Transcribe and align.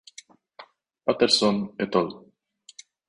Paterson 1.05 1.57
e"t 1.85 1.91
al. 2.01 2.09